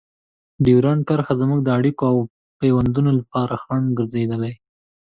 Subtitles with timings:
[0.63, 2.17] ډیورنډ کرښه زموږ د اړیکو او
[2.59, 4.53] پيوندونو لپاره خنډ ګرځېدلې.